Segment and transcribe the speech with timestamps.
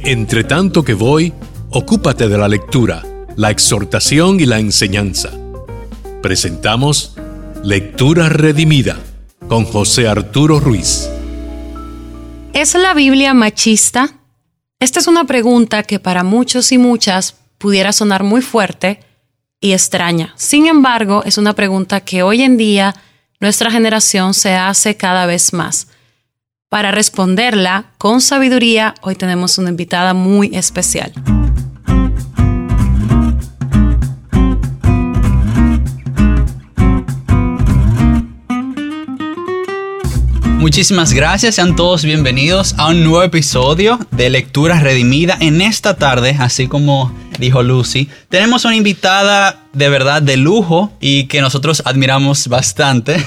[0.00, 1.32] Entre tanto que voy,
[1.70, 3.02] ocúpate de la lectura,
[3.36, 5.32] la exhortación y la enseñanza.
[6.22, 7.16] Presentamos
[7.64, 8.96] Lectura Redimida
[9.48, 11.08] con José Arturo Ruiz.
[12.52, 14.10] ¿Es la Biblia machista?
[14.78, 19.00] Esta es una pregunta que para muchos y muchas pudiera sonar muy fuerte
[19.60, 20.32] y extraña.
[20.36, 22.94] Sin embargo, es una pregunta que hoy en día
[23.40, 25.88] nuestra generación se hace cada vez más.
[26.70, 31.14] Para responderla con sabiduría, hoy tenemos una invitada muy especial.
[40.58, 45.38] Muchísimas gracias, sean todos bienvenidos a un nuevo episodio de Lectura Redimida.
[45.40, 51.28] En esta tarde, así como dijo Lucy, tenemos una invitada de verdad de lujo y
[51.28, 53.24] que nosotros admiramos bastante.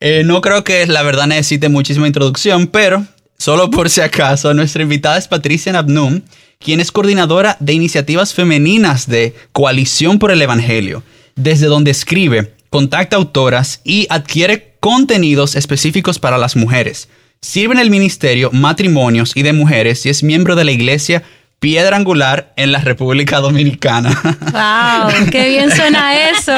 [0.00, 3.06] Eh, no creo que la verdad necesite muchísima introducción, pero
[3.38, 6.20] solo por si acaso, nuestra invitada es Patricia Nabnum,
[6.58, 11.02] quien es coordinadora de iniciativas femeninas de Coalición por el Evangelio,
[11.34, 17.08] desde donde escribe, contacta autoras y adquiere contenidos específicos para las mujeres.
[17.40, 21.22] Sirve en el ministerio Matrimonios y de Mujeres y es miembro de la iglesia
[21.58, 24.10] Piedra Angular en la República Dominicana.
[24.52, 25.30] ¡Wow!
[25.30, 26.52] ¡Qué bien suena eso!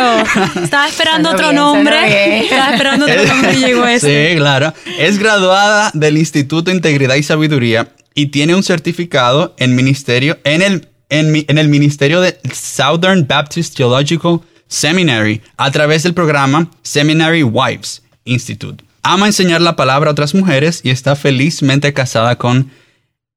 [0.63, 2.41] Estaba esperando otro nombre.
[2.41, 4.07] Estaba esperando otro nombre y llegó eso.
[4.07, 4.75] Sí, claro.
[4.99, 10.89] Es graduada del Instituto Integridad y Sabiduría y tiene un certificado en ministerio en el,
[11.11, 18.03] en, en el ministerio de Southern Baptist Theological Seminary a través del programa Seminary Wives
[18.25, 18.85] Institute.
[19.03, 22.71] Ama enseñar la palabra a otras mujeres y está felizmente casada con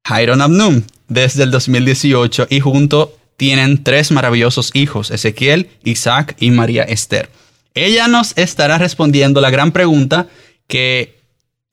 [0.03, 6.83] Jairon Abnum desde el 2018 y junto tienen tres maravillosos hijos, Ezequiel, Isaac y María
[6.83, 7.29] Esther.
[7.73, 10.27] Ella nos estará respondiendo la gran pregunta
[10.67, 11.19] que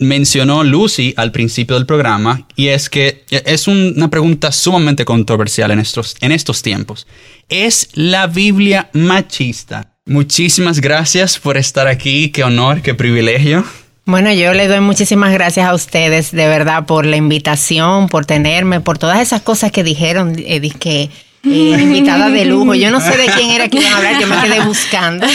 [0.01, 5.79] mencionó Lucy al principio del programa y es que es una pregunta sumamente controversial en
[5.79, 7.07] estos, en estos tiempos.
[7.49, 9.99] ¿Es la Biblia machista?
[10.05, 12.31] Muchísimas gracias por estar aquí.
[12.31, 13.65] Qué honor, qué privilegio.
[14.09, 18.81] Bueno, yo le doy muchísimas gracias a ustedes, de verdad, por la invitación, por tenerme,
[18.81, 21.11] por todas esas cosas que dijeron, eh, que eh,
[21.45, 22.75] invitada de lujo.
[22.75, 25.27] Yo no sé de quién era que iban a hablar, yo me quedé buscando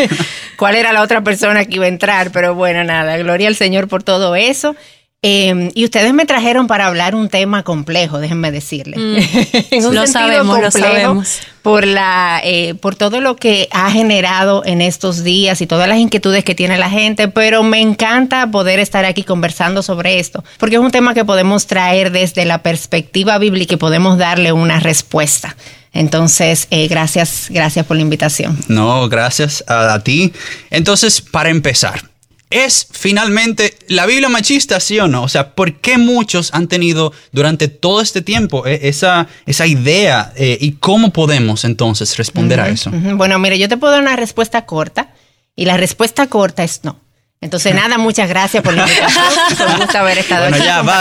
[0.56, 3.86] cuál era la otra persona que iba a entrar, pero bueno, nada, gloria al Señor
[3.86, 4.74] por todo eso.
[5.22, 8.96] Em, y ustedes me trajeron para hablar un tema complejo, déjenme decirle.
[8.96, 9.92] Mm.
[9.92, 11.40] lo sabemos, lo sabemos.
[11.62, 15.98] Por, la, eh, por todo lo que ha generado en estos días y todas las
[15.98, 20.76] inquietudes que tiene la gente, pero me encanta poder estar aquí conversando sobre esto, porque
[20.76, 25.56] es un tema que podemos traer desde la perspectiva bíblica y podemos darle una respuesta.
[25.92, 28.56] Entonces, eh, gracias, gracias por la invitación.
[28.68, 30.32] No, gracias a ti.
[30.70, 32.00] Entonces, para empezar,
[32.48, 35.24] ¿Es finalmente la Biblia machista, sí o no?
[35.24, 40.32] O sea, ¿por qué muchos han tenido durante todo este tiempo eh, esa, esa idea
[40.36, 42.90] eh, y cómo podemos entonces responder a eso?
[42.92, 45.12] Bueno, mire, yo te puedo dar una respuesta corta
[45.56, 47.00] y la respuesta corta es no.
[47.42, 49.28] Entonces, nada, muchas gracias por la invitación.
[49.72, 50.58] Me gusta haber estado aquí.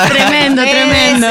[0.09, 1.28] Tremendo, tremendo.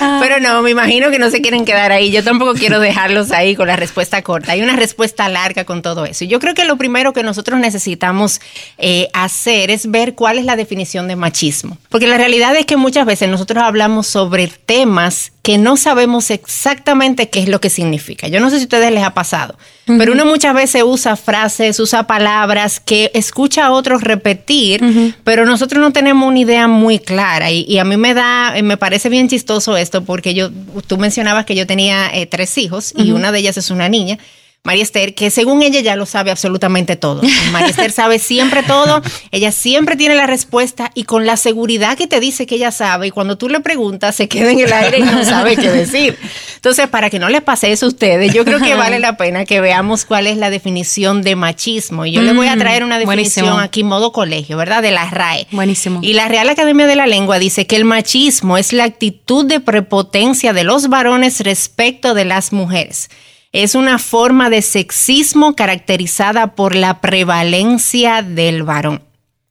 [0.20, 2.10] Pero no, me imagino que no se quieren quedar ahí.
[2.10, 4.52] Yo tampoco quiero dejarlos ahí con la respuesta corta.
[4.52, 6.24] Hay una respuesta larga con todo eso.
[6.24, 8.40] Yo creo que lo primero que nosotros necesitamos
[8.78, 11.76] eh, hacer es ver cuál es la definición de machismo.
[11.88, 17.30] Porque la realidad es que muchas veces nosotros hablamos sobre temas que no sabemos exactamente
[17.30, 18.28] qué es lo que significa.
[18.28, 21.80] Yo no sé si a ustedes les ha pasado, pero uno muchas veces usa frases,
[21.80, 27.50] usa palabras que escucha a otros repetir, pero nosotros no tenemos una idea muy clara.
[27.50, 30.50] Y, a mí me da, me parece bien chistoso esto porque yo,
[30.86, 34.18] tú mencionabas que yo tenía eh, tres hijos y una de ellas es una niña.
[34.64, 37.22] María Esther, que según ella ya lo sabe absolutamente todo.
[37.52, 42.06] María Esther sabe siempre todo, ella siempre tiene la respuesta y con la seguridad que
[42.06, 44.98] te dice que ella sabe y cuando tú le preguntas se queda en el aire
[44.98, 46.18] y no sabe qué decir.
[46.56, 49.44] Entonces, para que no le pase eso a ustedes, yo creo que vale la pena
[49.44, 52.04] que veamos cuál es la definición de machismo.
[52.04, 54.82] Y yo le voy a mm, traer una definición aquí modo colegio, ¿verdad?
[54.82, 55.46] De la RAE.
[55.50, 56.00] Buenísimo.
[56.02, 59.60] Y la Real Academia de la Lengua dice que el machismo es la actitud de
[59.60, 63.08] prepotencia de los varones respecto de las mujeres
[63.52, 69.02] es una forma de sexismo caracterizada por la prevalencia del varón.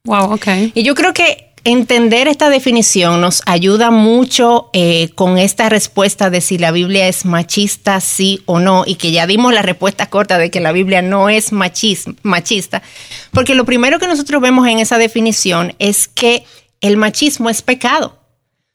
[0.04, 0.46] Wow, ok.
[0.74, 6.40] Y yo creo que entender esta definición nos ayuda mucho eh, con esta respuesta de
[6.40, 10.38] si la Biblia es machista, sí o no, y que ya dimos la respuesta corta
[10.38, 12.82] de que la Biblia no es machista,
[13.32, 16.44] porque lo primero que nosotros vemos en esa definición es que
[16.80, 18.16] el machismo es pecado.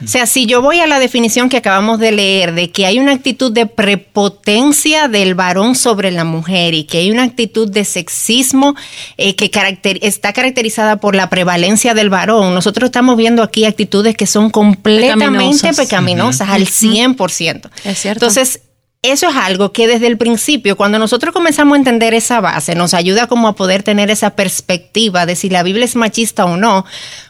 [0.04, 3.00] O sea, si yo voy a la definición que acabamos de leer de que hay
[3.00, 7.86] una actitud de prepotencia del varón sobre la mujer y que hay una actitud de
[7.86, 8.76] sexismo
[9.18, 9.52] eh, que
[10.02, 15.74] está caracterizada por la prevalencia del varón, nosotros estamos viendo aquí actitudes que son completamente
[15.74, 17.70] pecaminosas, al 100%.
[17.86, 18.26] Es cierto.
[18.26, 18.62] Entonces,
[19.04, 22.94] eso es algo que desde el principio, cuando nosotros comenzamos a entender esa base, nos
[22.94, 26.86] ayuda como a poder tener esa perspectiva de si la Biblia es machista o no,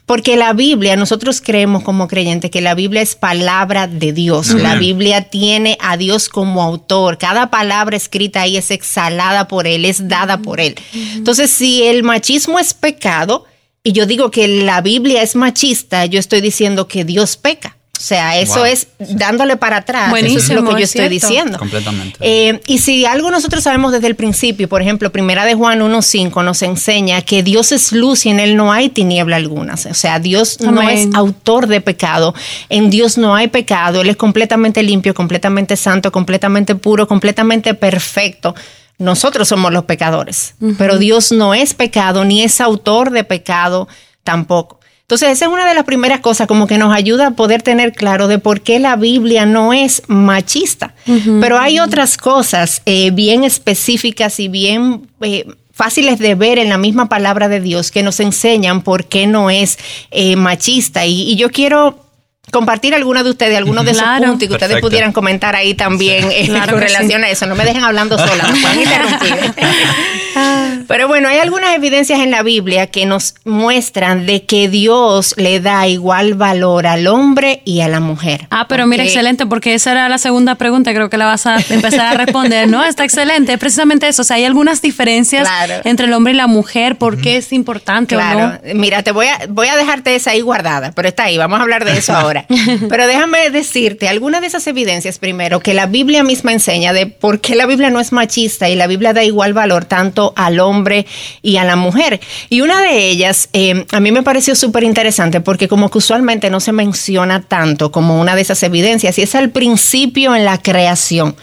[0.06, 4.75] porque la Biblia, nosotros creemos como creyentes que la Biblia es palabra de Dios, la
[4.75, 10.08] Biblia tiene a Dios como autor, cada palabra escrita ahí es exhalada por Él, es
[10.08, 10.76] dada por Él.
[11.16, 13.46] Entonces, si el machismo es pecado,
[13.84, 17.78] y yo digo que la Biblia es machista, yo estoy diciendo que Dios peca.
[18.04, 20.14] O sea, eso es dándole para atrás.
[20.18, 21.58] eso es lo que yo estoy diciendo.
[21.58, 22.18] Completamente.
[22.20, 26.44] Eh, y si algo nosotros sabemos desde el principio, por ejemplo, Primera de Juan 1.5
[26.44, 29.76] nos enseña que Dios es luz y en Él no hay tiniebla alguna.
[29.76, 32.36] O sea, Dios no es autor de pecado.
[32.68, 34.02] En Dios no hay pecado.
[34.02, 38.54] Él es completamente limpio, completamente santo, completamente puro, completamente perfecto.
[38.98, 43.88] Nosotros somos los pecadores, pero Dios no es pecado ni es autor de pecado
[44.26, 44.82] tampoco.
[45.13, 47.94] Entonces, esa es una de las primeras cosas como que nos ayuda a poder tener
[47.94, 50.95] claro de por qué la Biblia no es machista.
[51.39, 55.07] Pero hay otras cosas eh, bien específicas y bien...
[55.21, 55.45] Eh,
[55.75, 59.50] fáciles de ver en la misma palabra de Dios que nos enseñan por qué no
[59.50, 59.80] es
[60.12, 61.04] eh, machista.
[61.07, 62.04] y, yo quiero
[62.51, 66.30] compartir algunos de ustedes, algunos de esos puntos y que ustedes pudieran comentar ahí también
[66.31, 67.48] eh, con relación a eso.
[67.48, 69.54] No me dejen hablando sola, me pueden interrumpir.
[70.88, 75.59] Pero bueno, hay algunas evidencias en la Biblia que nos muestran de que Dios le
[75.59, 78.47] da igual valor al hombre y a la mujer.
[78.50, 81.57] Ah, pero mira, excelente, porque esa era la segunda pregunta, creo que la vas a
[81.69, 82.68] empezar a responder.
[82.68, 84.21] No, está excelente, es precisamente eso.
[84.21, 85.47] O sea, hay algunas diferencias
[85.83, 88.39] entre el hombre y la mujer, ¿por qué es importante claro.
[88.39, 88.80] o no?
[88.80, 91.63] Mira, te voy a, voy a dejarte esa ahí guardada, pero está ahí, vamos a
[91.63, 92.45] hablar de eso ahora.
[92.89, 97.39] Pero déjame decirte algunas de esas evidencias primero que la Biblia misma enseña de por
[97.39, 101.06] qué la Biblia no es machista y la Biblia da igual valor tanto al hombre
[101.42, 102.22] y a la mujer.
[102.50, 106.50] Y una de ellas eh, a mí me pareció súper interesante porque como que usualmente
[106.50, 110.58] no se menciona tanto como una de esas evidencias y es al principio en la
[110.58, 111.36] creación.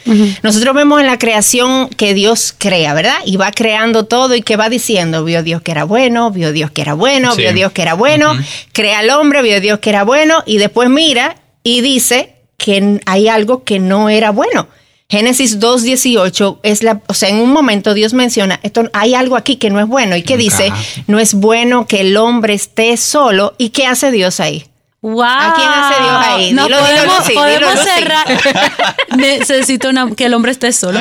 [0.43, 3.17] Nosotros vemos en la creación que Dios crea, ¿verdad?
[3.25, 6.71] Y va creando todo y que va diciendo, vio Dios que era bueno, vio Dios
[6.71, 8.33] que era bueno, vio Dios que era bueno,
[8.73, 13.29] crea al hombre, vio Dios que era bueno y después mira y dice que hay
[13.29, 14.69] algo que no era bueno.
[15.11, 19.57] Génesis 2.18 es la, o sea, en un momento Dios menciona, esto, hay algo aquí
[19.57, 20.73] que no es bueno y que dice,
[21.09, 24.67] no es bueno que el hombre esté solo y ¿qué hace Dios ahí?
[25.03, 25.25] Wow.
[25.25, 26.53] ¿A quién hace Dios ahí?
[26.53, 28.27] No podemos, podemos cerrar.
[29.17, 31.01] Necesito que el hombre esté solo.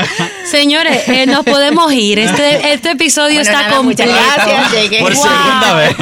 [0.50, 2.18] Señores, eh, nos podemos ir.
[2.18, 4.06] Este, este episodio está completo.
[4.06, 4.72] Muchas gracias.
[4.72, 5.02] Llegué.
[5.02, 5.96] Por segunda vez.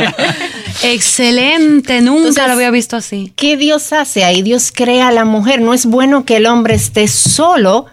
[0.84, 3.34] Excelente, nunca lo había visto así.
[3.36, 4.44] ¿Qué Dios hace ahí?
[4.44, 5.60] Dios crea a la mujer.
[5.60, 7.88] No es bueno que el hombre esté solo.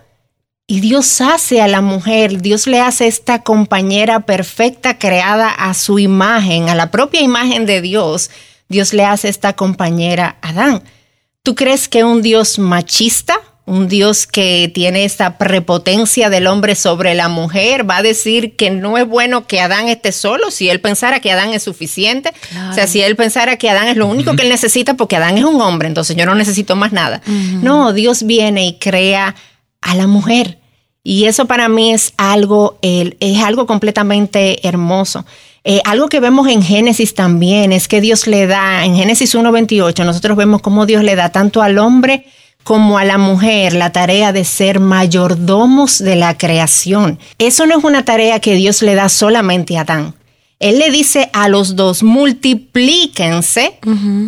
[0.67, 5.99] Y Dios hace a la mujer, Dios le hace esta compañera perfecta creada a su
[5.99, 8.31] imagen, a la propia imagen de Dios.
[8.69, 10.83] Dios le hace esta compañera a Adán.
[11.43, 17.15] ¿Tú crees que un Dios machista un Dios que tiene esta prepotencia del hombre sobre
[17.15, 20.81] la mujer, va a decir que no es bueno que Adán esté solo, si él
[20.81, 22.33] pensara que Adán es suficiente,
[22.71, 25.39] o sea, si él pensara que Adán es lo único que él necesita porque Adán
[25.39, 27.23] es un hombre, entonces yo no necesito más nada.
[27.63, 29.35] No, Dios viene y crea
[29.85, 30.59] a la mujer.
[31.05, 35.25] Y eso para mí es algo, es algo completamente hermoso.
[35.63, 40.05] Eh, algo que vemos en Génesis también es que Dios le da, en Génesis 1.28,
[40.05, 42.27] nosotros vemos cómo Dios le da tanto al hombre
[42.65, 47.19] como a la mujer la tarea de ser mayordomos de la creación.
[47.39, 50.15] Eso no es una tarea que Dios le da solamente a Adán.
[50.61, 53.79] Él le dice a los dos, multiplíquense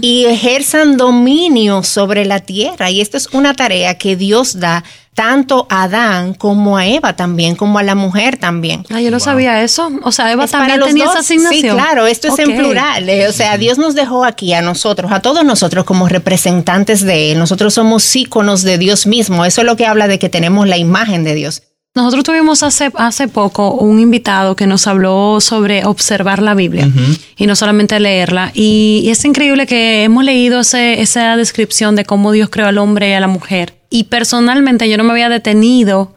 [0.03, 2.91] y ejerzan dominio sobre la tierra.
[2.91, 4.85] Y esto es una tarea que Dios da
[5.17, 8.85] tanto a Adán como a Eva también, como a la mujer también.
[8.91, 9.91] Ah, yo no sabía eso.
[10.03, 11.63] O sea, Eva también tenía esa asignación.
[11.63, 13.09] Sí, claro, esto es en plural.
[13.09, 17.33] Eh, o sea, Dios nos dejó aquí a nosotros, a todos nosotros como representantes de
[17.33, 17.39] Él.
[17.39, 19.47] Nosotros somos íconos de Dios mismo.
[19.47, 21.63] Eso es lo que habla de que tenemos la imagen de Dios.
[21.97, 26.87] Nosotros tuvimos hace, hace poco un invitado que nos habló sobre observar la Biblia
[27.39, 28.51] y no solamente leerla.
[28.53, 33.13] Y, es increíble que hemos leído esa descripción de cómo Dios creó al hombre y
[33.15, 33.73] a la mujer.
[33.89, 36.13] Y personalmente yo no me había detenido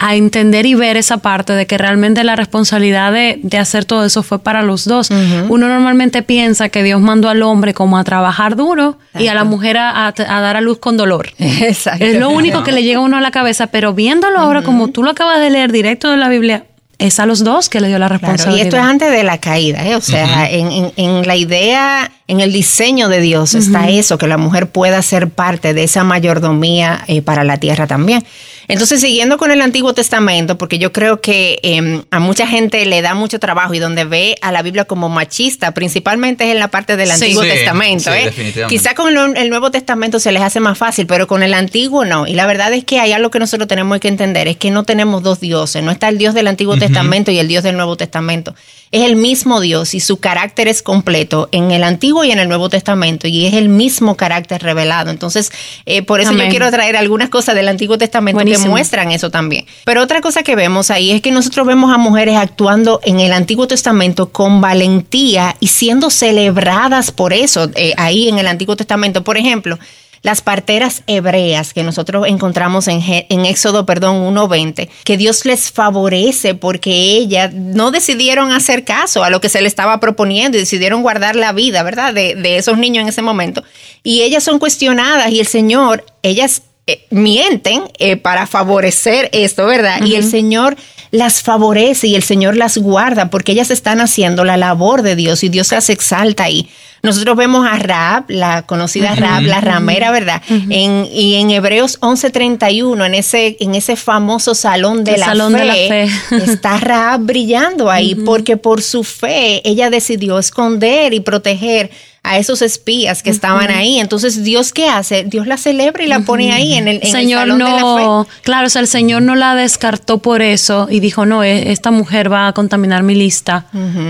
[0.00, 4.22] a entender y ver esa parte de que realmente la responsabilidad de, hacer todo eso
[4.22, 5.10] fue para los dos.
[5.10, 9.42] Uno normalmente piensa que Dios mandó al hombre como a trabajar duro y a la
[9.42, 11.30] mujer a, dar a luz con dolor.
[11.38, 12.04] Exacto.
[12.04, 14.88] Es lo único que le llega a uno a la cabeza, pero viéndolo ahora como
[14.88, 16.64] tú lo acabas de leer directo de la Biblia,
[16.98, 18.64] es a los dos que le dio la responsabilidad.
[18.64, 19.94] y esto es antes de la caída, ¿eh?
[19.94, 24.68] o sea, en, la idea, en el diseño de Dios está eso, que la mujer
[24.70, 28.24] pueda ser parte de esa mayordomía eh, para la tierra también.
[28.68, 33.00] Entonces, siguiendo con el Antiguo Testamento, porque yo creo que em, a mucha gente le
[33.00, 36.68] da mucho trabajo y donde ve a la Biblia como machista, principalmente es en la
[36.68, 38.12] parte del Antiguo Testamento.
[38.12, 38.30] ¿eh?
[38.68, 42.26] Quizá con el, Nuevo Testamento se les hace más fácil, pero con el Antiguo no.
[42.26, 44.84] Y la verdad es que hay algo que nosotros tenemos que entender, es que no
[44.84, 47.96] tenemos dos dioses, no está el Dios del Antiguo Testamento y el Dios del Nuevo
[47.96, 48.54] Testamento
[48.90, 52.48] es el mismo Dios y su carácter es completo en el Antiguo y en el
[52.48, 55.10] Nuevo Testamento y es el mismo carácter revelado.
[55.10, 55.52] Entonces,
[55.86, 59.66] eh, por eso yo quiero traer algunas cosas del Antiguo Testamento que muestran eso también.
[59.84, 63.32] Pero otra cosa que vemos ahí es que nosotros vemos a mujeres actuando en el
[63.32, 69.22] Antiguo Testamento con valentía y siendo celebradas por eso eh, ahí en el Antiguo Testamento.
[69.24, 69.78] Por ejemplo,
[70.22, 76.54] las parteras hebreas que nosotros encontramos en, en Éxodo, perdón, 1.20, que Dios les favorece
[76.54, 81.02] porque ellas no decidieron hacer caso a lo que se le estaba proponiendo y decidieron
[81.02, 82.12] guardar la vida, ¿verdad?
[82.14, 83.62] De, de esos niños en ese momento.
[84.02, 90.02] Y ellas son cuestionadas y el Señor, ellas eh, mienten eh, para favorecer esto, ¿verdad?
[90.06, 90.74] Y el Señor
[91.10, 95.42] las favorece y el Señor las guarda porque ellas están haciendo la labor de Dios
[95.44, 96.68] y Dios las exalta ahí.
[97.02, 100.42] Nosotros vemos a Raab, la conocida Raab, la ramera, ¿verdad?
[100.48, 105.64] en, y en Hebreos 11:31, en ese, en ese famoso salón, de la, salón de
[105.64, 106.08] la fe,
[106.44, 111.90] está Raab brillando ahí porque por su fe ella decidió esconder y proteger
[112.22, 113.98] a esos espías que estaban ahí.
[113.98, 115.24] Entonces, ¿Dios qué hace?
[115.24, 118.30] Dios la celebra y la pone ahí en el, Señor salón no, de la fe.
[118.42, 121.90] Claro, o sea, el Señor no la descartó por eso y dijo, no, e, esta
[121.90, 123.66] mujer va a contaminar mi lista.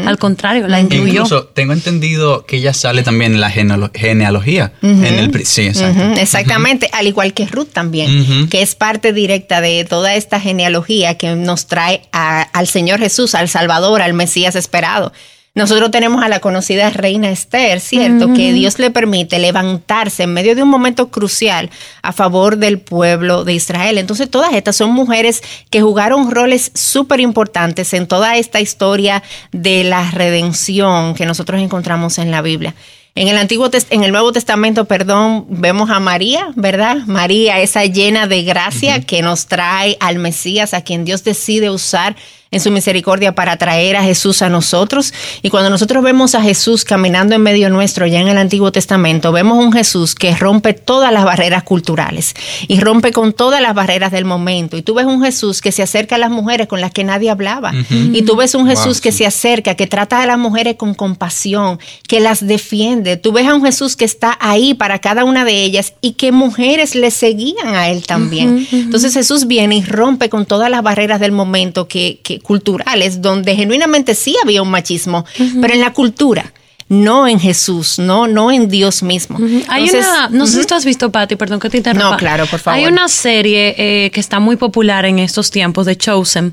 [0.06, 1.22] Al contrario, la incluyó.
[1.22, 4.72] Incluso tengo entendido que ella sale también en la genealogía.
[4.82, 5.70] en el, sí,
[6.18, 11.34] Exactamente, al igual que Ruth también, que es parte directa de toda esta genealogía que
[11.34, 15.12] nos trae al Señor Jesús, al Salvador, al Mesías esperado.
[15.58, 18.32] Nosotros tenemos a la conocida reina Esther, ¿cierto?
[18.32, 21.68] Que Dios le permite levantarse en medio de un momento crucial
[22.00, 23.98] a favor del pueblo de Israel.
[23.98, 29.82] Entonces, todas estas son mujeres que jugaron roles súper importantes en toda esta historia de
[29.82, 32.74] la redención que nosotros encontramos en la Biblia.
[33.16, 36.98] En el Antiguo en el Nuevo Testamento, perdón, vemos a María, ¿verdad?
[37.06, 42.14] María, esa llena de gracia que nos trae al Mesías, a quien Dios decide usar
[42.50, 45.12] en su misericordia para traer a Jesús a nosotros.
[45.42, 49.32] Y cuando nosotros vemos a Jesús caminando en medio nuestro, ya en el Antiguo Testamento,
[49.32, 52.34] vemos un Jesús que rompe todas las barreras culturales
[52.66, 54.76] y rompe con todas las barreras del momento.
[54.76, 57.30] Y tú ves un Jesús que se acerca a las mujeres con las que nadie
[57.30, 57.72] hablaba.
[57.90, 61.78] Y tú ves un Jesús que se acerca, que trata a las mujeres con compasión,
[62.06, 63.16] que las defiende.
[63.16, 66.32] Tú ves a un Jesús que está ahí para cada una de ellas y que
[66.32, 68.66] mujeres le seguían a él también.
[68.72, 73.54] Entonces Jesús viene y rompe con todas las barreras del momento que, que culturales donde
[73.54, 75.24] genuinamente sí había un machismo,
[75.60, 76.52] pero en la cultura
[76.88, 79.38] no en Jesús, no, no en Dios mismo.
[79.68, 82.12] Hay una, no sé si tú has visto, Patti, perdón que te interrumpa.
[82.12, 82.78] No, claro, por favor.
[82.78, 86.50] Hay una serie eh, que está muy popular en estos tiempos de Chosen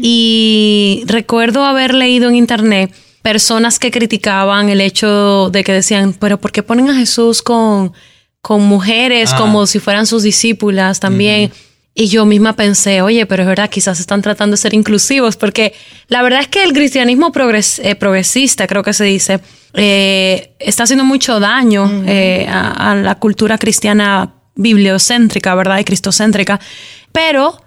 [0.00, 6.40] y recuerdo haber leído en internet personas que criticaban el hecho de que decían, pero
[6.40, 7.92] ¿por qué ponen a Jesús con,
[8.40, 9.36] con mujeres ah.
[9.36, 11.52] como si fueran sus discípulas también?
[12.00, 15.74] Y yo misma pensé, oye, pero es verdad, quizás están tratando de ser inclusivos, porque
[16.06, 19.40] la verdad es que el cristianismo eh, progresista, creo que se dice,
[19.74, 25.80] eh, está haciendo mucho daño eh, a, a, la cultura cristiana bibliocéntrica, ¿verdad?
[25.80, 26.60] Y cristocéntrica.
[27.10, 27.60] Pero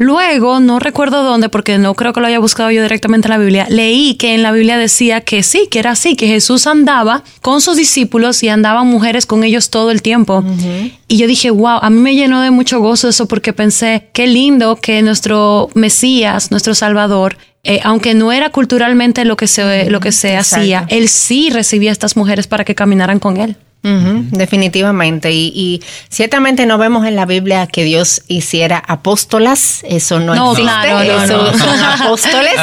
[0.00, 3.38] Luego, no recuerdo dónde, porque no creo que lo haya buscado yo directamente en la
[3.38, 7.24] Biblia, leí que en la Biblia decía que sí, que era así, que Jesús andaba
[7.42, 10.44] con sus discípulos y andaban mujeres con ellos todo el tiempo.
[11.08, 14.28] Y yo dije, wow, a mí me llenó de mucho gozo eso porque pensé, qué
[14.28, 19.98] lindo que nuestro Mesías, nuestro Salvador, eh, aunque no era culturalmente lo que se, lo
[19.98, 25.32] que se hacía, él sí recibía a estas mujeres para que caminaran con él definitivamente.
[25.32, 29.82] Y, ciertamente no vemos en la Biblia que Dios hiciera apóstolas.
[29.88, 30.62] Eso no, existe.
[30.62, 32.54] Claro, son apóstoles.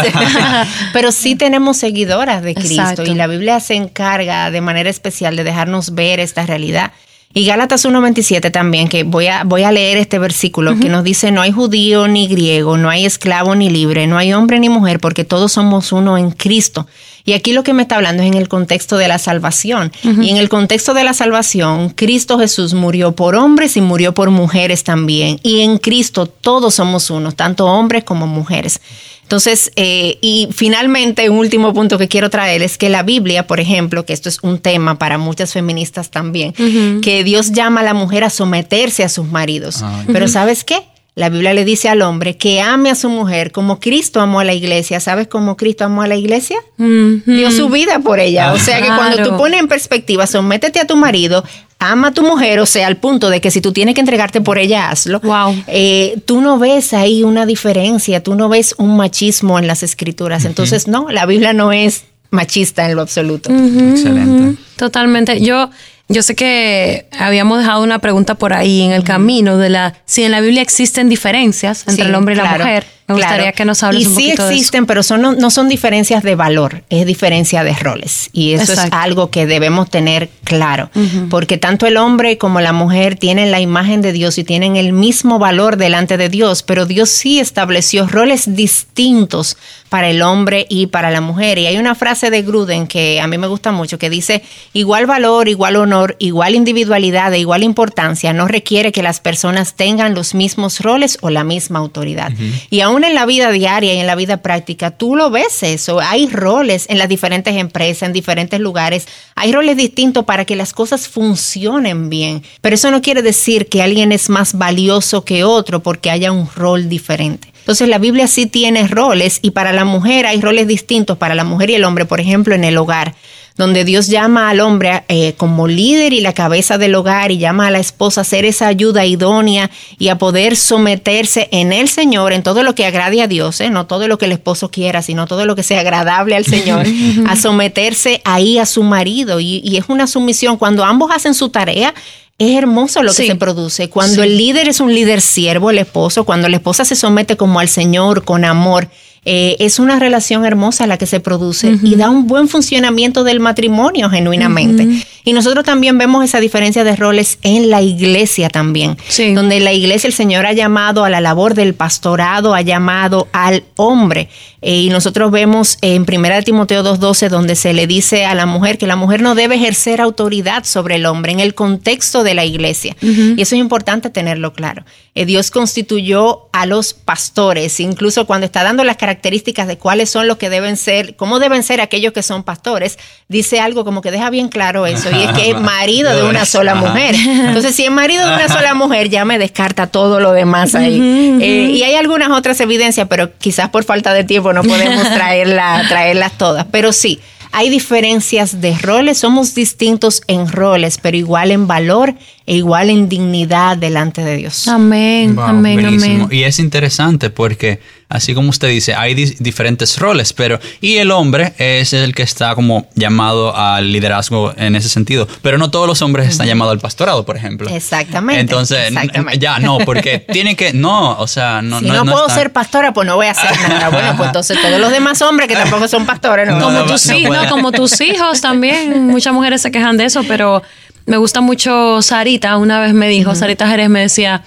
[0.94, 3.04] Pero sí tenemos seguidoras de Cristo.
[3.04, 6.92] Y la Biblia se encarga de manera especial de dejarnos ver esta realidad.
[7.38, 11.32] Y Gálatas 1.27 también, que voy a, voy a leer este versículo que nos dice,
[11.34, 15.02] no hay judío ni griego, no hay esclavo ni libre, no hay hombre ni mujer,
[15.02, 16.88] porque todos somos uno en Cristo.
[17.25, 19.91] Y aquí lo que me está hablando es en el contexto de la salvación.
[20.03, 24.29] Y en el contexto de la salvación, Cristo Jesús murió por hombres y murió por
[24.29, 25.39] mujeres también.
[25.41, 28.79] Y en Cristo todos somos uno, tanto hombres como mujeres.
[29.24, 33.60] Entonces, eh, y finalmente, un último punto que quiero traer es que la Biblia, por
[33.60, 36.53] ejemplo, que esto es un tema para muchas feministas también,
[37.01, 39.84] que Dios llama a la mujer a someterse a sus maridos.
[40.05, 40.84] Pero ¿sabes qué?
[41.16, 44.44] La Biblia le dice al hombre que ame a su mujer como Cristo amó a
[44.44, 45.00] la iglesia.
[45.00, 46.58] ¿Sabes cómo Cristo amó a la iglesia?
[46.78, 48.52] Dio su vida por ella.
[48.52, 51.46] O sea que cuando tú pones en perspectiva, sométete a tu marido,
[51.80, 54.42] ama a tu mujer, o sea, al punto de que si tú tienes que entregarte
[54.42, 55.22] por ella, hazlo.
[55.22, 55.56] Wow.
[55.68, 60.44] Eh, tú no ves ahí una diferencia, tú no ves un machismo en las escrituras.
[60.44, 63.50] Entonces, no, la Biblia no es machista en lo absoluto.
[63.52, 64.62] Excelente.
[64.76, 65.40] Totalmente.
[65.40, 65.70] Yo,
[66.08, 70.24] yo sé que habíamos dejado una pregunta por ahí en el camino de la si
[70.24, 72.86] en la Biblia existen diferencias entre Sí, el hombre y la claro, mujer.
[73.08, 73.56] Me gustaría claro.
[73.56, 74.56] que nos hables y un sí poquito de eso.
[74.56, 78.30] existen, pero son, no, no son diferencias de valor, es diferencia de roles.
[78.34, 78.98] Y eso Exacto.
[78.98, 80.90] es algo que debemos tener claro,
[81.30, 84.92] porque tanto el hombre como la mujer tienen la imagen de Dios y tienen el
[84.92, 89.58] mismo valor delante de Dios, pero Dios sí estableció roles distintos
[89.90, 91.58] para el hombre y para la mujer.
[91.58, 94.44] Y hay una frase de Gruden que a mí me gusta mucho, que dice,
[94.74, 100.14] igual valor, igual honor, igual individualidad e igual importancia no requiere que las personas tengan
[100.16, 102.32] los mismos roles o la misma autoridad.
[102.70, 106.00] Y aún en la vida diaria y en la vida práctica, tú lo ves eso.
[106.00, 109.08] Hay roles en las diferentes empresas, en diferentes lugares.
[109.36, 112.44] Hay roles distintos para que las cosas funcionen bien.
[112.62, 116.48] Pero eso no quiere decir que alguien es más valioso que otro porque haya un
[116.56, 117.52] rol diferente.
[117.60, 121.44] Entonces la Biblia sí tiene roles y para la mujer hay roles distintos para la
[121.44, 123.16] mujer y el hombre, por ejemplo, en el hogar
[123.58, 127.68] donde Dios llama al hombre eh, como líder y la cabeza del hogar y llama
[127.68, 132.34] a la esposa a ser esa ayuda idónea y a poder someterse en el Señor,
[132.34, 133.70] en todo lo que agrade a Dios, ¿eh?
[133.70, 136.86] no todo lo que el esposo quiera, sino todo lo que sea agradable al Señor,
[137.28, 139.40] a someterse ahí a su marido.
[139.40, 140.58] Y, y es una sumisión.
[140.58, 141.94] Cuando ambos hacen su tarea,
[142.38, 143.28] es hermoso lo que Sí.
[143.28, 143.90] se produce.
[143.90, 147.62] Cuando el líder es un líder siervo, el esposo, cuando la esposa se somete como
[147.62, 148.90] al Señor, con amor,
[149.25, 153.39] eh, es una relación hermosa la que se produce y da un buen funcionamiento del
[153.39, 154.88] matrimonio genuinamente.
[155.24, 159.34] Y nosotros también vemos esa diferencia de roles en la iglesia también, Sí.
[159.34, 163.27] donde en la iglesia el Señor ha llamado a la labor del pastorado, ha llamado
[163.32, 164.29] al hombre.
[164.62, 168.77] Eh, y nosotros vemos en 1 Timoteo 2.12 donde se le dice a la mujer
[168.77, 172.46] que la mujer no debe ejercer autoridad sobre el hombre en el contexto de la
[172.46, 172.96] iglesia.
[173.01, 174.84] Y eso es importante tenerlo claro.
[175.15, 180.28] Eh, Dios constituyó a los pastores, incluso cuando está dando las características de cuáles son
[180.28, 184.12] los que deben ser, cómo deben ser aquellos que son pastores, dice algo como que
[184.12, 187.16] deja bien claro eso, y es que es marido de una sola mujer.
[187.16, 191.00] Entonces, si es marido de una sola mujer, ya me descarta todo lo demás ahí.
[191.42, 195.86] Eh, y hay algunas otras evidencias, pero quizás por falta de tiempo no podemos traerla,
[195.88, 196.66] traerlas todas.
[196.72, 197.20] Pero sí,
[197.58, 202.14] hay diferencias de roles, somos distintos en roles, pero igual en valor
[202.46, 204.68] e igual en dignidad delante de Dios.
[204.68, 206.28] Amén, Wow, amén, amén.
[206.32, 207.80] Y es interesante porque,
[208.16, 212.56] así como usted dice, hay diferentes roles, pero y el hombre es el que está
[212.56, 216.80] como llamado al liderazgo en ese sentido, pero no todos los hombres están llamados al
[216.80, 217.70] pastorado, por ejemplo.
[217.70, 219.40] Exactamente, Entonces, exactamente.
[219.40, 222.51] ya no, porque tiene que, no, o sea, no, si no, no puedo está- ser
[222.51, 223.90] pastora, pues no voy a hacer nada.
[223.90, 227.06] Bueno, pues entonces todos los demás hombres que tampoco son pastores, no, como no, tus
[227.08, 229.08] no hijos, como tus hijos también.
[229.08, 230.62] Muchas mujeres se quejan de eso, pero
[231.06, 232.58] me gusta mucho Sarita.
[232.58, 234.44] Una vez me dijo, Sarita Jerez me decía,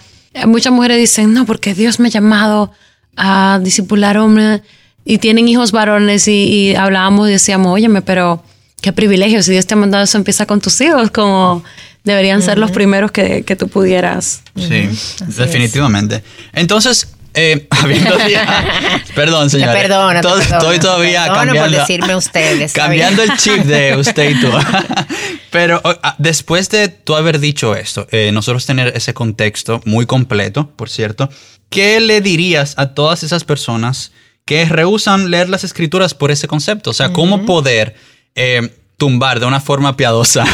[0.47, 2.73] muchas mujeres dicen, no, porque Dios me ha llamado
[3.19, 4.63] a discipular hombres
[5.05, 8.43] y tienen hijos varones y, y hablábamos y decíamos, óyeme, pero
[8.81, 11.65] qué privilegio, si Dios te ha mandado eso, empieza con tus hijos, como
[12.05, 14.43] deberían ser los primeros que, que tú pudieras.
[14.57, 14.89] Sí,
[15.37, 16.23] definitivamente.
[16.53, 17.69] Entonces, eh,
[19.15, 19.73] perdón, Te señora.
[19.73, 21.79] perdono, te perdono, Estoy te todavía perdono por cambiando.
[21.79, 24.51] decirme ustedes, Cambiando el chip de usted y tú.
[25.51, 30.71] Pero ah, después de tú haber dicho esto, eh, nosotros tener ese contexto muy completo,
[30.77, 31.29] por cierto,
[31.71, 34.13] ¿qué le dirías a todas esas personas
[34.45, 36.91] que rehusan leer las escrituras por ese concepto?
[36.91, 37.95] O sea, ¿cómo poder
[38.35, 40.45] eh, tumbar de una forma piadosa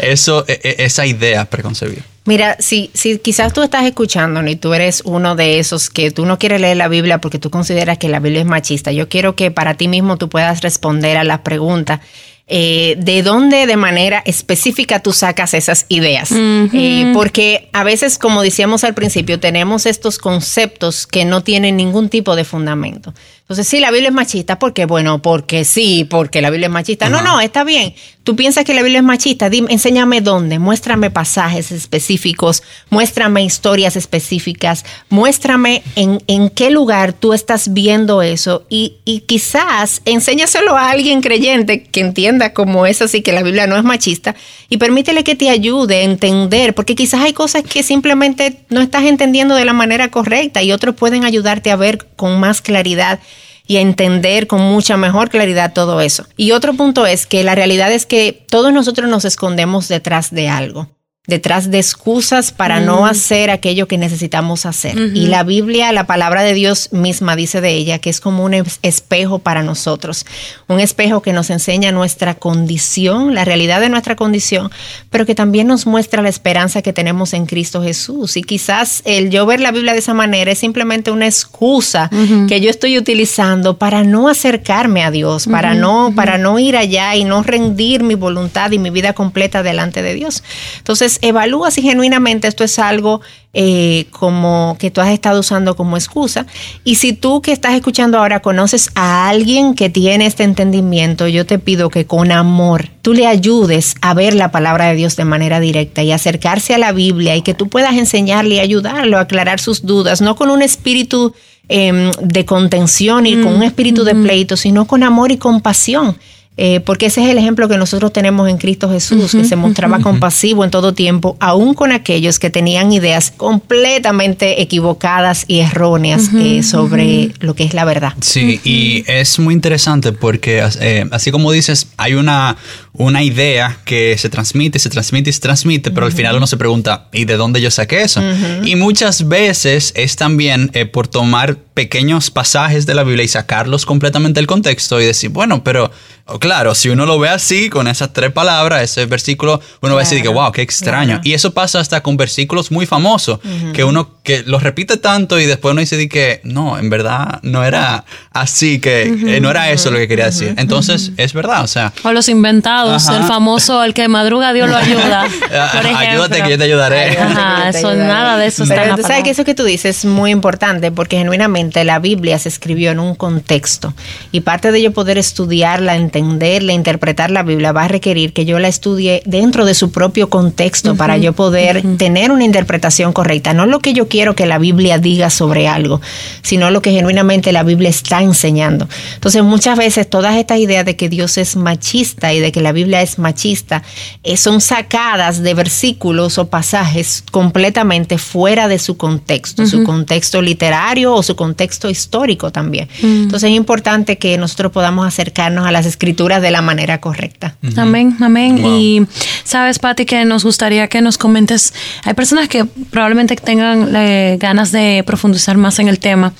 [0.00, 2.02] eso, e- e- esa idea preconcebida?
[2.24, 6.24] Mira, si, si quizás tú estás escuchando y tú eres uno de esos que tú
[6.24, 9.34] no quieres leer la Biblia porque tú consideras que la Biblia es machista, yo quiero
[9.34, 12.00] que para ti mismo tú puedas responder a la pregunta.
[12.48, 16.30] eh, de dónde de manera específica tú sacas esas ideas.
[16.32, 22.08] Eh, porque a veces, como decíamos al principio, tenemos estos conceptos que no tienen ningún
[22.10, 23.14] tipo de fundamento.
[23.52, 27.10] Entonces, sí, la Biblia es machista, porque bueno, porque sí, porque la Biblia es machista.
[27.10, 27.94] No, no, está bien.
[28.24, 33.96] Tú piensas que la Biblia es machista, dime, enséñame dónde, muéstrame pasajes específicos, muéstrame historias
[33.96, 38.64] específicas, muéstrame en, en qué lugar tú estás viendo eso.
[38.70, 43.66] Y, y quizás enséñaselo a alguien creyente que entienda como es así, que la Biblia
[43.66, 44.34] no es machista
[44.68, 49.02] y permítele que te ayude a entender, porque quizás hay cosas que simplemente no estás
[49.02, 53.18] entendiendo de la manera correcta y otros pueden ayudarte a ver con más claridad
[53.66, 56.26] y a entender con mucha mejor claridad todo eso.
[56.36, 60.48] Y otro punto es que la realidad es que todos nosotros nos escondemos detrás de
[60.48, 60.88] algo.
[61.28, 64.98] Detrás de excusas para no hacer aquello que necesitamos hacer.
[64.98, 68.54] Y la Biblia, la palabra de Dios misma dice de ella que es como un
[68.82, 70.26] espejo para nosotros,
[70.66, 74.72] un espejo que nos enseña nuestra condición, la realidad de nuestra condición,
[75.10, 78.36] pero que también nos muestra la esperanza que tenemos en Cristo Jesús.
[78.36, 82.10] Y quizás el yo ver la Biblia de esa manera es simplemente una excusa
[82.48, 87.14] que yo estoy utilizando para no acercarme a Dios, para no para no ir allá
[87.14, 90.42] y no rendir mi voluntad y mi vida completa delante de Dios.
[90.78, 93.20] Entonces evalúa si genuinamente esto es algo
[93.54, 96.46] eh, como que tú has estado usando como excusa.
[96.84, 101.44] Y si tú que estás escuchando ahora conoces a alguien que tiene este entendimiento, yo
[101.44, 105.26] te pido que con amor tú le ayudes a ver la palabra de Dios de
[105.26, 109.22] manera directa y acercarse a la Biblia y que tú puedas enseñarle y ayudarlo a
[109.22, 111.34] aclarar sus dudas, no con un espíritu
[111.68, 116.16] em, de contención y con un espíritu de pleito, sino con amor y compasión.
[116.58, 120.00] Eh, porque ese es el ejemplo que nosotros tenemos en Cristo Jesús, que se mostraba
[120.00, 126.62] compasivo en todo tiempo, aún con aquellos que tenían ideas completamente equivocadas y erróneas eh,
[126.62, 128.12] sobre lo que es la verdad.
[128.20, 132.58] Sí, y es muy interesante porque, eh, así como dices, hay una,
[132.92, 136.58] una idea que se transmite, se transmite y se transmite, pero al final uno se
[136.58, 138.20] pregunta, ¿y de dónde yo saqué eso?
[138.62, 144.40] Y muchas veces es también por tomar pequeños pasajes de la Biblia y sacarlos completamente
[144.40, 145.90] del contexto y decir, bueno, pero
[146.26, 150.02] oh, claro, si uno lo ve así, con esas tres palabras, ese versículo, uno va
[150.02, 151.20] a decir que, wow, qué extraño.
[151.24, 153.40] Y eso pasa hasta con versículos muy famosos,
[153.72, 157.64] que uno que los repite tanto y después uno dice que, no, en verdad no
[157.64, 160.54] era así, que eh, no era eso lo que quería decir.
[160.58, 161.92] Entonces, es verdad, o sea.
[162.04, 165.22] O los inventados, el famoso, el que madruga, Dios lo ayuda.
[166.02, 167.18] Ayúdate que yo te ayudaré.
[167.18, 170.30] Ajá, eso, nada de eso Pero tú sabes que eso que tú dices es muy
[170.30, 173.94] importante porque genuinamente la Biblia se escribió en un contexto.
[174.32, 178.58] Y parte de yo poder estudiarla, entenderla, interpretar la Biblia va a requerir que yo
[178.58, 183.66] la estudie dentro de su propio contexto para yo poder tener una interpretación correcta, no
[183.66, 186.00] lo que yo quiero que la Biblia diga sobre algo,
[186.42, 188.88] sino lo que genuinamente la Biblia está enseñando.
[189.14, 192.72] Entonces muchas veces todas estas ideas de que Dios es machista y de que la
[192.72, 193.82] Biblia es machista
[194.22, 201.14] eh, son sacadas de versículos o pasajes completamente fuera de su contexto, su contexto literario
[201.14, 202.88] o su contexto contexto histórico también.
[203.02, 203.24] Mm.
[203.24, 207.56] Entonces es importante que nosotros podamos acercarnos a las escrituras de la manera correcta.
[207.76, 208.58] Amén, amén.
[208.64, 209.02] Y
[209.44, 214.72] sabes, Patti, que nos gustaría que nos comentes, hay personas que probablemente tengan eh, ganas
[214.72, 216.32] de profundizar más en el tema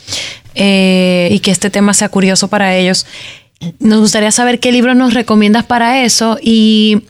[0.55, 3.05] eh, y que este tema sea curioso para ellos.
[3.81, 7.03] Nos gustaría saber qué libros nos recomiendas para eso y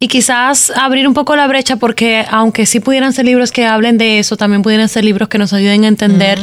[0.00, 3.98] y quizás abrir un poco la brecha porque aunque sí pudieran ser libros que hablen
[3.98, 6.38] de eso, también pudieran ser libros que nos ayuden a entender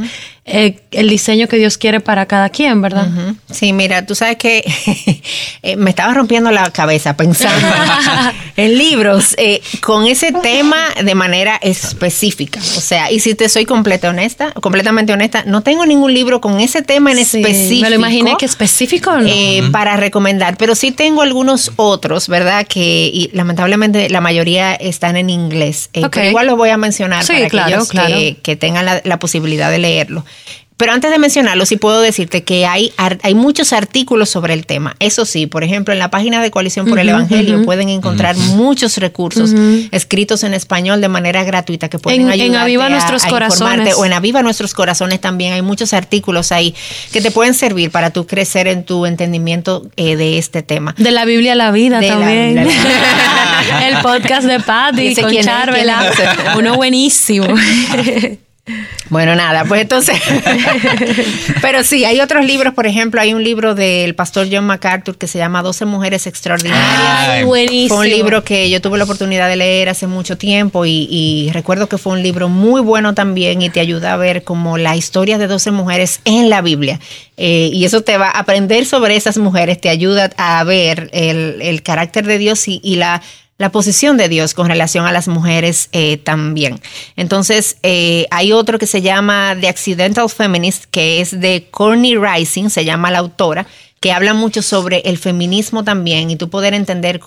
[0.47, 3.07] eh, el diseño que Dios quiere para cada quien, ¿verdad?
[3.49, 4.63] Sí, mira, tú sabes que
[5.63, 7.67] eh, me estaba rompiendo la cabeza pensando
[8.55, 12.59] en libros eh, con ese tema de manera específica.
[12.59, 16.59] O sea, y si te soy completa honesta, completamente honesta, no tengo ningún libro con
[16.59, 17.81] ese tema en específico.
[17.81, 19.71] Me lo imaginé que específico no?
[19.71, 22.67] para recomendar, pero sí tengo algunos otros, ¿verdad?
[22.67, 25.89] Que y lamentablemente la mayoría están en inglés.
[25.91, 29.79] Pero igual lo voy a mencionar para aquellos Que, que, tengan la, la posibilidad de
[29.79, 30.23] leerlo.
[30.77, 34.97] Pero antes de mencionarlo, sí puedo decirte que hay, hay muchos artículos sobre el tema.
[34.99, 38.97] Eso sí, por ejemplo, en la página de Coalición por el Evangelio pueden encontrar muchos
[38.97, 39.53] recursos
[39.91, 43.95] escritos en español de manera gratuita que pueden ayudarte en Aviva Nuestros Corazones.
[43.97, 46.75] O en Aviva Nuestros Corazones también hay muchos artículos ahí
[47.13, 50.93] que te pueden servir para tú crecer en tu entendimiento eh, de este tema.
[50.97, 52.57] De la Biblia a la vida también.
[53.83, 56.11] el podcast de Patty con Charvela.
[56.57, 57.47] Uno buenísimo.
[59.09, 60.19] Bueno, nada, pues entonces.
[61.61, 65.27] Pero sí, hay otros libros, por ejemplo, hay un libro del pastor John MacArthur que
[65.27, 67.45] se llama 12 Mujeres Extraordinarias.
[67.45, 67.97] buenísimo.
[67.97, 71.87] Fue un libro que yo tuve la oportunidad de leer hace mucho tiempo y, recuerdo
[71.87, 75.37] que fue un libro muy bueno también y te ayuda a ver como la historia
[75.37, 76.99] de 12 mujeres en la Biblia.
[77.37, 81.83] Eh, y eso te va a aprender sobre esas mujeres, te ayuda a ver el,
[81.83, 83.21] carácter de Dios y la
[83.57, 86.81] la posición de Dios con relación a las mujeres eh, también.
[87.15, 92.69] Entonces, eh, hay otro que se llama The Accidental Feminist, que es de Corny Rising,
[92.69, 93.65] se llama la autora,
[94.01, 97.21] que habla mucho sobre el feminismo también y tú poder entender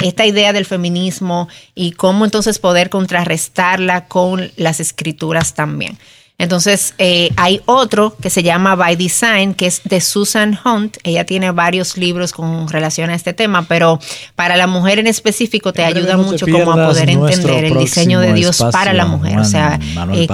[0.00, 5.98] esta idea del feminismo y cómo entonces poder contrarrestarla con las escrituras también.
[6.40, 10.96] Entonces, eh, hay otro que se llama By Design, que es de Susan Hunt.
[11.04, 14.00] Ella tiene varios libros con relación a este tema, pero
[14.36, 18.32] para la mujer en específico te ayuda mucho como a poder entender el diseño de
[18.32, 19.38] Dios para la mujer.
[19.38, 19.78] o sea,
[20.14, 20.26] eh,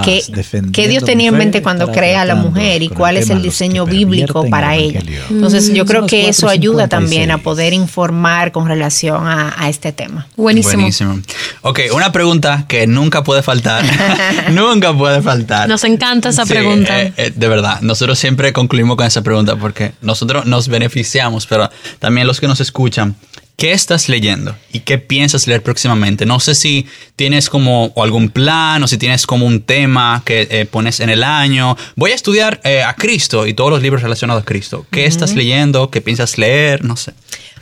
[0.71, 3.85] qué, Dios tenía en mente cuando crea a la mujer y cuál es el diseño
[3.85, 5.01] bíblico para ella.
[5.29, 9.91] Entonces, yo creo que eso ayuda también a poder informar con relación a, a este
[9.91, 10.25] tema.
[10.37, 10.75] Buenísimo.
[10.75, 11.19] Buenísimo.
[11.63, 13.83] Ok, una pregunta que nunca puede faltar.
[14.51, 15.67] nunca puede faltar.
[15.67, 17.01] Nos encanta esa pregunta.
[17.01, 21.69] Eh, eh, de verdad, nosotros siempre concluimos con esa pregunta porque nosotros nos beneficiamos, pero
[21.99, 23.15] también los que nos escuchan.
[23.55, 26.27] ¿Qué estás leyendo y qué piensas leer próximamente?
[26.27, 30.65] No sé si tienes como algún plan o si tienes como un tema que eh,
[30.67, 31.75] pones en el año.
[31.95, 34.85] Voy a estudiar a Cristo y todos los libros relacionados a Cristo.
[34.91, 35.89] ¿Qué estás leyendo?
[35.89, 36.85] ¿Qué piensas leer?
[36.85, 37.13] No sé.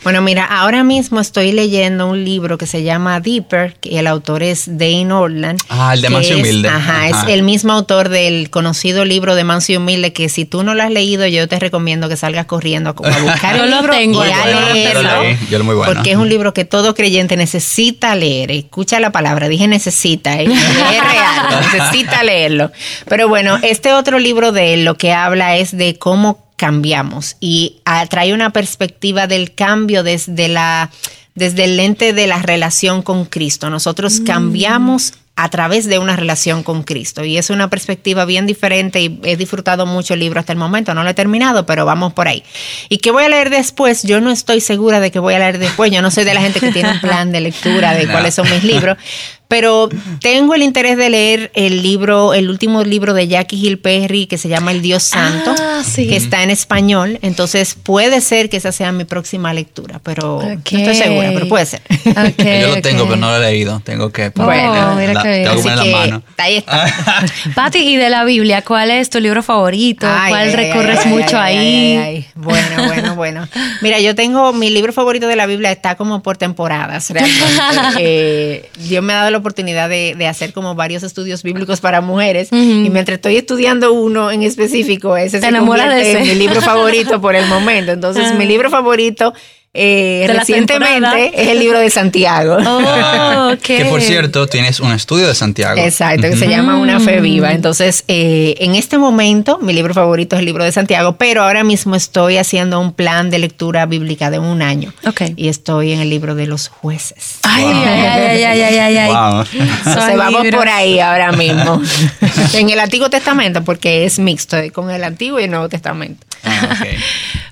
[0.05, 4.43] Bueno, mira, ahora mismo estoy leyendo un libro que se llama Deeper, que el autor
[4.43, 5.59] es Dane Orland.
[5.67, 6.69] Ah, el de Mancio Humilde.
[6.69, 10.75] Ajá, es el mismo autor del conocido libro de Mancio Humilde, que si tú no
[10.75, 14.29] lo has leído, yo te recomiendo que salgas corriendo a buscar el libro tengo, y
[14.29, 15.09] a leerlo.
[15.49, 15.91] Yo lo muy bueno.
[15.91, 18.51] Porque es un libro que todo creyente necesita leer.
[18.51, 20.43] Escucha la palabra, dije necesita, ¿eh?
[20.45, 22.71] es real, necesita leerlo.
[23.09, 27.81] Pero bueno, este otro libro de él lo que habla es de cómo cambiamos y
[28.09, 30.91] trae una perspectiva del cambio desde la
[31.35, 33.69] desde el lente de la relación con Cristo.
[33.69, 34.23] Nosotros mm.
[34.23, 37.25] cambiamos a través de una relación con Cristo.
[37.25, 40.93] Y es una perspectiva bien diferente y he disfrutado mucho el libro hasta el momento.
[40.93, 42.43] No lo he terminado, pero vamos por ahí.
[42.87, 44.03] ¿Y qué voy a leer después?
[44.03, 45.91] Yo no estoy segura de que voy a leer después.
[45.91, 48.49] Yo no soy de la gente que tiene un plan de lectura de cuáles son
[48.49, 48.97] mis libros.
[49.47, 49.89] Pero
[50.21, 54.37] tengo el interés de leer el libro, el último libro de Jackie Hill Perry que
[54.37, 57.19] se llama El Dios Santo, ah, que está en español.
[57.21, 61.65] Entonces puede ser que esa sea mi próxima lectura, pero no estoy segura, pero puede
[61.65, 61.81] ser.
[62.37, 63.81] Yo lo tengo, pero no lo he leído.
[63.83, 66.23] Tengo que bueno, mira que tengo que la mano.
[66.37, 66.87] Ahí está.
[67.55, 70.07] Pati, y de la Biblia, ¿cuál es tu libro favorito?
[70.29, 72.25] ¿Cuál recorres mucho ahí?
[72.35, 73.47] Bueno, bueno, bueno.
[73.81, 77.97] Mira, yo tengo mi libro favorito de la Biblia está como por temporadas, realmente.
[77.99, 82.49] eh, Dios me ha dado la oportunidad de, hacer como varios estudios bíblicos para mujeres
[82.51, 87.45] y mientras estoy estudiando uno en específico, ese se convierte mi libro favorito por el
[87.47, 87.93] momento.
[87.93, 89.33] Entonces, mi libro favorito
[89.75, 92.57] eh, recientemente es el libro de Santiago.
[92.67, 95.79] Oh, que por cierto, tienes un estudio de Santiago.
[95.79, 97.51] Exacto, que se llama Una Fe Viva.
[97.51, 101.63] Entonces, eh, en este momento, mi libro favorito es el libro de Santiago, pero ahora
[101.63, 104.93] mismo estoy haciendo un plan de lectura bíblica de un año.
[105.05, 105.33] Okay.
[105.35, 107.39] Y estoy en el libro de los jueces.
[107.43, 109.45] Ay, ay, ay, ay, ay, ay.
[109.53, 111.81] Entonces, vamos por ahí ahora mismo.
[112.53, 116.25] en el Antiguo Testamento, porque es mixto con el Antiguo y el Nuevo Testamento.
[116.45, 116.97] Ah, okay.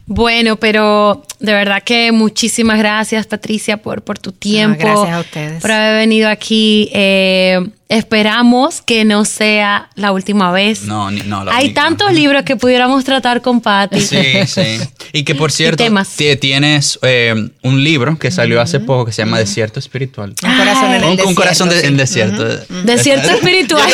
[0.05, 4.77] Bueno, pero de verdad que muchísimas gracias, Patricia, por, por tu tiempo.
[4.79, 5.61] gracias a ustedes.
[5.61, 6.89] Por haber venido aquí.
[6.93, 10.81] Eh, Esperamos que no sea la última vez.
[10.81, 11.45] No, no.
[11.51, 14.01] Hay tantos libros que pudiéramos tratar con Patty.
[14.01, 14.79] Sí, sí.
[15.11, 15.83] Y que por cierto,
[16.41, 20.33] tienes eh, un libro que salió hace poco que se llama Desierto Espiritual.
[20.43, 21.29] Un corazón en el desierto.
[21.29, 22.43] Un corazón en desierto.
[22.83, 23.87] Desierto Espiritual.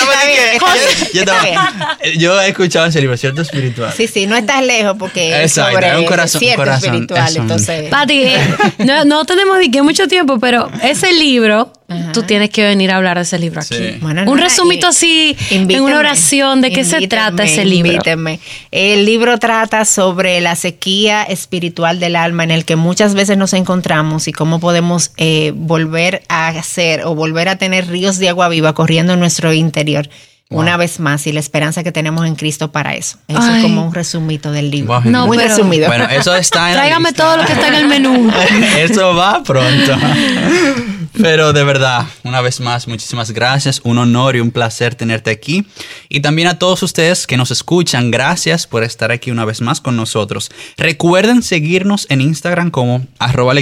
[2.17, 3.91] Yo, he escuchado ese libro, Desierto Espiritual.
[3.97, 7.35] Sí, sí, no estás lejos porque es sobre un corazón, desierto corazón, espiritual.
[7.35, 7.89] Entonces...
[7.89, 8.37] Patty, eh,
[8.77, 11.73] no, no tenemos ni que mucho tiempo, pero ese libro
[12.13, 13.99] Tú tienes que venir a hablar de ese libro aquí.
[14.01, 17.91] un resumito así, en una oración, ¿de qué se trata ese libro?
[17.91, 18.39] Invítenme.
[18.71, 23.53] El libro trata sobre la sequía espiritual del alma en el que muchas veces nos
[23.53, 28.49] encontramos y cómo podemos eh, volver a hacer o volver a tener ríos de agua
[28.49, 30.09] viva corriendo en nuestro interior.
[30.51, 33.19] Una vez más, y la esperanza que tenemos en Cristo para eso.
[33.27, 34.99] Eso es como un resumito del libro.
[35.01, 35.87] Muy resumido.
[35.87, 38.31] Bueno, eso está en Tráigame todo lo que está en el menú.
[38.79, 39.95] eso va pronto.
[41.21, 43.81] Pero de verdad, una vez más, muchísimas gracias.
[43.83, 45.65] Un honor y un placer tenerte aquí.
[46.07, 49.81] Y también a todos ustedes que nos escuchan, gracias por estar aquí una vez más
[49.81, 50.49] con nosotros.
[50.77, 53.53] Recuerden seguirnos en Instagram como arroba.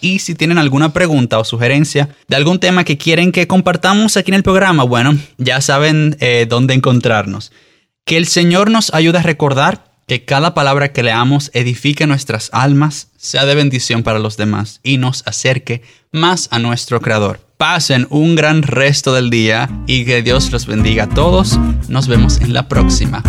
[0.00, 4.32] Y si tienen alguna pregunta o sugerencia de algún tema que quieren que compartamos aquí
[4.32, 7.52] en el programa, bueno, ya saben eh, dónde encontrarnos.
[8.04, 13.08] Que el Señor nos ayude a recordar que cada palabra que leamos edifique nuestras almas,
[13.16, 17.40] sea de bendición para los demás y nos acerque más a nuestro Creador.
[17.56, 21.58] Pasen un gran resto del día y que Dios los bendiga a todos.
[21.88, 23.22] Nos vemos en la próxima.